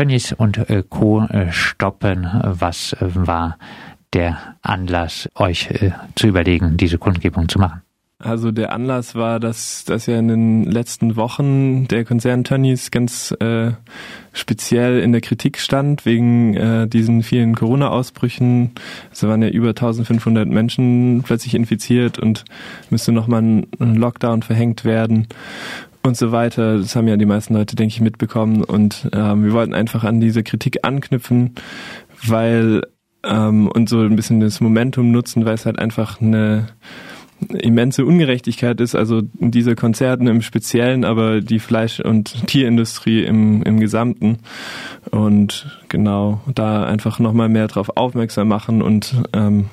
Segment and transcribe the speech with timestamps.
[0.00, 1.24] Tönnies und äh, Co.
[1.24, 2.26] Äh, stoppen.
[2.42, 3.58] Was war
[4.14, 5.68] der Anlass, euch
[6.14, 7.82] zu überlegen, diese Kundgebung zu machen?
[8.18, 13.34] Also der Anlass war, dass, dass ja in den letzten Wochen der Konzern Tönnies ganz
[13.40, 13.72] äh,
[14.32, 18.72] speziell in der Kritik stand wegen äh, diesen vielen Corona-Ausbrüchen.
[19.12, 22.44] Es waren ja über 1500 Menschen plötzlich infiziert und
[22.88, 25.28] müsste nochmal ein Lockdown verhängt werden
[26.02, 26.78] und so weiter.
[26.78, 28.64] Das haben ja die meisten Leute, denke ich, mitbekommen.
[28.64, 31.54] Und ähm, wir wollten einfach an diese Kritik anknüpfen,
[32.26, 32.82] weil
[33.24, 36.68] ähm, und so ein bisschen das Momentum nutzen, weil es halt einfach eine
[37.48, 43.80] immense Ungerechtigkeit ist, also diese Konzerten im Speziellen, aber die Fleisch- und Tierindustrie im, im
[43.80, 44.38] Gesamten.
[45.10, 49.66] Und genau, da einfach nochmal mehr drauf aufmerksam machen und ähm,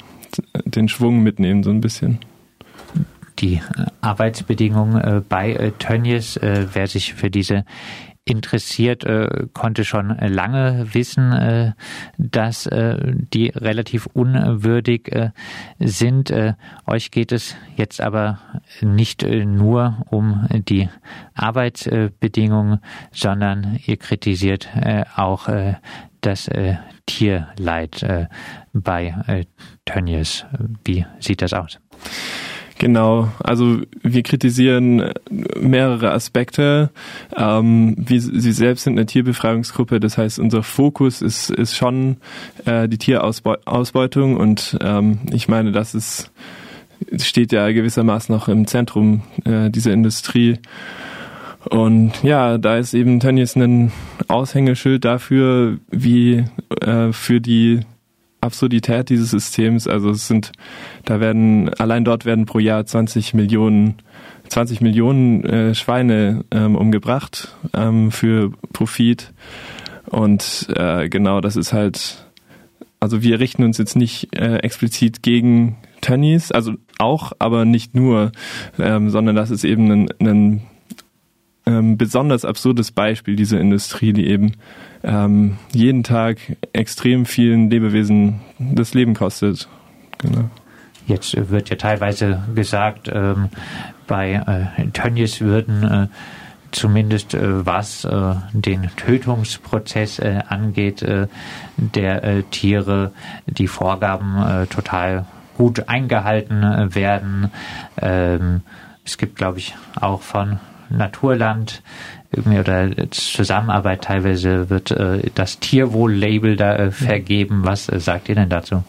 [0.65, 2.19] den Schwung mitnehmen, so ein bisschen
[3.39, 3.61] die äh,
[4.01, 6.39] Arbeitsbedingungen äh, bei äh, Tönnies.
[6.41, 7.65] Wer sich für diese
[8.25, 9.05] interessiert,
[9.53, 11.73] konnte schon lange wissen,
[12.17, 15.09] dass die relativ unwürdig
[15.79, 16.33] sind.
[16.85, 18.39] Euch geht es jetzt aber
[18.81, 20.89] nicht nur um die
[21.35, 22.79] Arbeitsbedingungen,
[23.11, 24.67] sondern ihr kritisiert
[25.15, 25.47] auch
[26.19, 26.49] das
[27.05, 28.29] Tierleid
[28.73, 29.47] bei
[29.85, 30.45] Tönnies.
[30.83, 31.79] Wie sieht das aus?
[32.79, 35.11] Genau, also wir kritisieren
[35.59, 36.91] mehrere Aspekte.
[37.35, 42.17] Ähm, wir, Sie selbst sind eine Tierbefreiungsgruppe, das heißt, unser Fokus ist, ist schon
[42.65, 46.31] äh, die Tierausbeutung und ähm, ich meine, das ist,
[47.17, 50.59] steht ja gewissermaßen noch im Zentrum äh, dieser Industrie.
[51.69, 53.91] Und ja, da ist eben Tönnies ein
[54.27, 56.45] Aushängeschild dafür, wie
[56.81, 57.81] äh, für die
[58.47, 59.87] Absurdität dieses Systems.
[59.87, 60.51] Also es sind,
[61.05, 63.95] da werden, allein dort werden pro Jahr 20 Millionen,
[64.49, 69.33] 20 Millionen äh, Schweine ähm, umgebracht ähm, für Profit.
[70.09, 72.25] Und äh, genau, das ist halt,
[72.99, 78.31] also wir richten uns jetzt nicht äh, explizit gegen Tönnies, also auch, aber nicht nur,
[78.79, 80.61] ähm, sondern das ist eben ein, ein
[81.65, 84.53] ähm, besonders absurdes Beispiel dieser Industrie, die eben
[85.03, 86.37] ähm, jeden Tag
[86.73, 89.67] extrem vielen Lebewesen das Leben kostet.
[90.19, 90.49] Genau.
[91.05, 93.49] Jetzt wird ja teilweise gesagt, ähm,
[94.07, 94.33] bei
[94.77, 96.07] äh, Tönnies würden äh,
[96.71, 101.27] zumindest äh, was äh, den Tötungsprozess äh, angeht äh,
[101.77, 103.11] der äh, Tiere,
[103.45, 105.25] die Vorgaben äh, total
[105.57, 107.51] gut eingehalten werden.
[107.99, 108.61] Ähm,
[109.03, 110.59] es gibt, glaube ich, auch von
[110.89, 111.81] Naturland
[112.31, 117.61] irgendwie oder Zusammenarbeit teilweise wird äh, das Tierwohl-Label da äh, vergeben.
[117.63, 118.83] Was äh, sagt ihr denn dazu?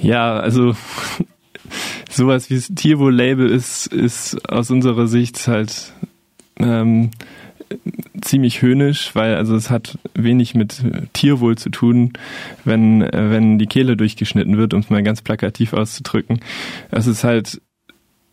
[0.00, 0.76] Ja, also
[2.10, 5.92] sowas wie das Tierwohl-Label ist, ist aus unserer Sicht halt
[6.58, 7.10] ähm,
[8.20, 12.12] ziemlich höhnisch, weil also es hat wenig mit Tierwohl zu tun,
[12.64, 16.40] wenn wenn die Kehle durchgeschnitten wird, um es mal ganz plakativ auszudrücken.
[16.90, 17.60] Es ist halt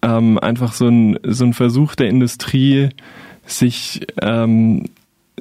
[0.01, 2.89] ähm, einfach so ein, so ein Versuch der Industrie,
[3.47, 4.85] sich ähm,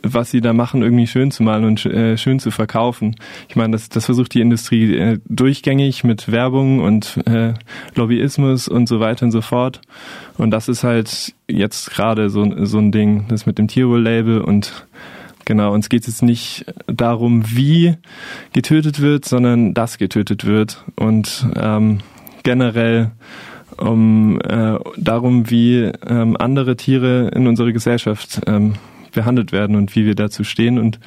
[0.03, 3.17] was sie da machen, irgendwie schön zu malen und äh, schön zu verkaufen.
[3.49, 7.55] Ich meine, das, das versucht die Industrie äh, durchgängig mit Werbung und äh,
[7.95, 9.81] Lobbyismus und so weiter und so fort.
[10.37, 14.87] Und das ist halt jetzt gerade so, so ein Ding, das mit dem Tierwohl-Label und
[15.45, 17.95] genau, uns geht es jetzt nicht darum, wie
[18.53, 20.85] getötet wird, sondern dass getötet wird.
[20.97, 22.01] Und ähm,
[22.43, 23.13] generell
[23.79, 28.75] um äh, darum, wie ähm, andere Tiere in unserer Gesellschaft ähm,
[29.13, 31.01] behandelt werden und wie wir dazu stehen und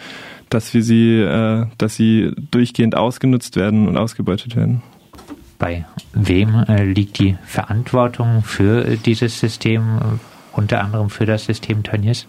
[0.49, 4.81] dass wir sie, äh, dass sie durchgehend ausgenutzt werden und ausgebeutet werden.
[5.59, 11.83] Bei wem äh, liegt die Verantwortung für dieses System, äh, unter anderem für das System
[11.83, 12.27] Tönnies?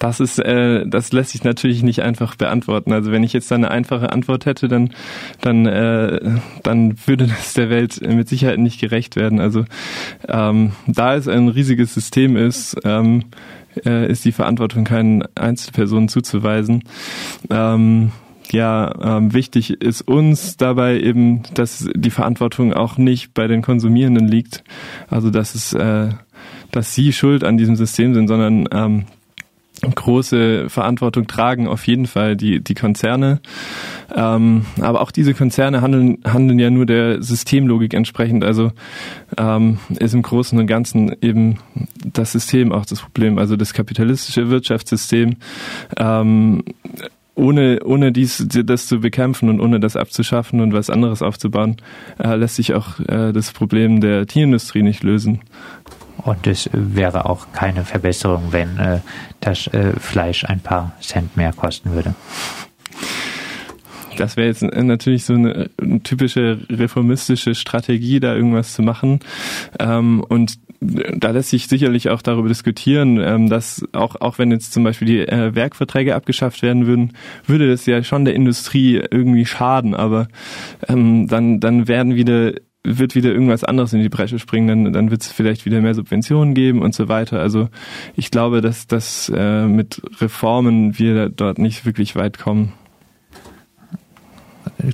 [0.00, 2.92] Das ist, äh, das lässt sich natürlich nicht einfach beantworten.
[2.92, 4.90] Also wenn ich jetzt eine einfache Antwort hätte, dann,
[5.42, 9.40] dann, äh, dann würde das der Welt mit Sicherheit nicht gerecht werden.
[9.40, 9.66] Also
[10.26, 13.24] ähm, da es ein riesiges System ist, ähm,
[13.84, 16.82] äh, ist die Verantwortung keinen Einzelpersonen zuzuweisen.
[17.50, 18.10] Ähm,
[18.50, 24.26] ja, ähm, wichtig ist uns dabei eben, dass die Verantwortung auch nicht bei den Konsumierenden
[24.26, 24.64] liegt.
[25.10, 26.08] Also dass es, äh,
[26.70, 29.04] dass sie schuld an diesem System sind, sondern ähm,
[29.80, 33.40] große Verantwortung tragen auf jeden Fall die, die Konzerne.
[34.14, 38.44] Ähm, aber auch diese Konzerne handeln, handeln ja nur der Systemlogik entsprechend.
[38.44, 38.72] Also
[39.38, 41.58] ähm, ist im Großen und Ganzen eben
[42.04, 45.36] das System auch das Problem, also das kapitalistische Wirtschaftssystem.
[45.96, 46.62] Ähm,
[47.34, 51.76] ohne, ohne dies, das zu bekämpfen und ohne das abzuschaffen und was anderes aufzubauen,
[52.18, 55.40] äh, lässt sich auch äh, das Problem der Tierindustrie nicht lösen.
[56.24, 59.00] Und es wäre auch keine Verbesserung, wenn äh,
[59.40, 62.14] das äh, Fleisch ein paar Cent mehr kosten würde.
[64.16, 69.20] Das wäre jetzt natürlich so eine, eine, typische reformistische Strategie, da irgendwas zu machen.
[69.78, 74.72] Ähm, und da lässt sich sicherlich auch darüber diskutieren, ähm, dass auch, auch wenn jetzt
[74.72, 77.12] zum Beispiel die äh, Werkverträge abgeschafft werden würden,
[77.46, 80.28] würde das ja schon der Industrie irgendwie schaden, aber
[80.88, 82.52] ähm, dann, dann werden wieder
[82.82, 85.94] wird wieder irgendwas anderes in die Bresche springen, dann, dann wird es vielleicht wieder mehr
[85.94, 87.40] Subventionen geben und so weiter.
[87.40, 87.68] Also
[88.16, 92.72] ich glaube, dass, dass äh, mit Reformen wir dort nicht wirklich weit kommen.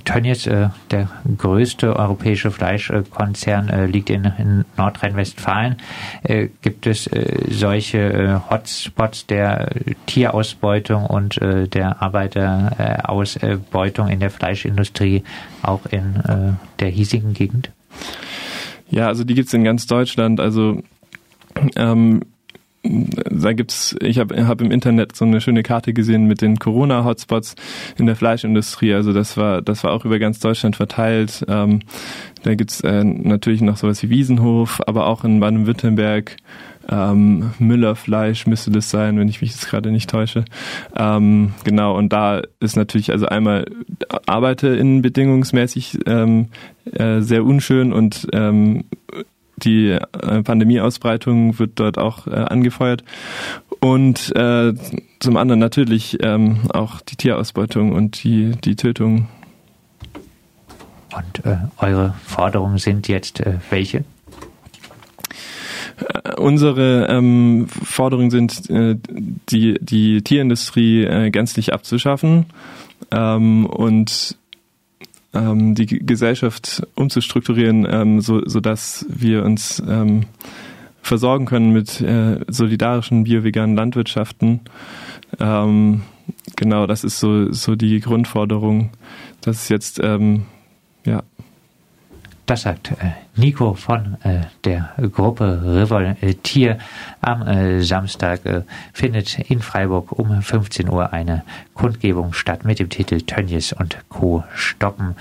[0.03, 1.07] Tönnies, äh, der
[1.37, 5.77] größte europäische Fleischkonzern, äh, liegt in, in Nordrhein-Westfalen.
[6.23, 9.69] Äh, gibt es äh, solche äh, Hotspots der
[10.05, 15.23] Tierausbeutung und äh, der Arbeiterausbeutung in der Fleischindustrie
[15.61, 17.71] auch in der hiesigen Gegend?
[18.89, 20.39] Ja, also die gibt's in ganz Deutschland.
[20.39, 20.81] Also
[21.75, 22.21] ähm,
[22.83, 27.55] da gibt's, ich habe hab im Internet so eine schöne Karte gesehen mit den Corona-Hotspots
[27.97, 28.93] in der Fleischindustrie.
[28.93, 31.45] Also das war, das war auch über ganz Deutschland verteilt.
[31.47, 31.81] Ähm,
[32.43, 36.37] da gibt's äh, natürlich noch sowas wie Wiesenhof, aber auch in Baden-Württemberg
[36.89, 40.45] ähm, Müllerfleisch müsste das sein, wenn ich mich jetzt gerade nicht täusche.
[40.95, 43.65] Ähm, genau, und da ist natürlich also einmal
[44.25, 46.49] arbeite in bedingungsmäßig ähm,
[46.93, 48.85] äh, sehr unschön und ähm,
[49.57, 53.03] die äh, Pandemieausbreitung wird dort auch äh, angefeuert.
[53.79, 54.73] Und äh,
[55.19, 59.27] zum anderen natürlich ähm, auch die Tierausbeutung und die, die Tötung.
[61.15, 64.03] Und äh, eure Forderungen sind jetzt äh, welche?
[66.37, 68.95] Unsere ähm, Forderungen sind, äh,
[69.49, 72.45] die, die Tierindustrie äh, gänzlich abzuschaffen
[73.11, 74.37] ähm, und
[75.33, 80.25] ähm, die Gesellschaft umzustrukturieren, ähm, so, so dass wir uns ähm,
[81.01, 84.61] versorgen können mit äh, solidarischen bio-veganen Landwirtschaften.
[85.39, 86.01] Ähm,
[86.55, 88.91] genau, das ist so, so die Grundforderung.
[89.41, 90.45] Das ist jetzt, ähm,
[91.05, 91.23] ja,
[92.47, 96.79] das sagt äh, Nico von äh, der Gruppe Revoltier.
[97.21, 98.41] Am äh, Samstag
[98.93, 104.43] findet in Freiburg um 15 Uhr eine Kundgebung statt mit dem Titel Tönnies und Co.
[104.55, 105.15] stoppen.